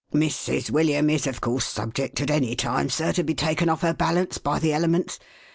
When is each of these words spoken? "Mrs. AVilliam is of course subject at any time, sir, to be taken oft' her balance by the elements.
"Mrs. 0.15 0.71
AVilliam 0.71 1.11
is 1.11 1.27
of 1.27 1.41
course 1.41 1.63
subject 1.67 2.19
at 2.21 2.31
any 2.31 2.55
time, 2.55 2.89
sir, 2.89 3.11
to 3.13 3.23
be 3.23 3.35
taken 3.35 3.69
oft' 3.69 3.83
her 3.83 3.93
balance 3.93 4.39
by 4.39 4.57
the 4.57 4.73
elements. 4.73 5.19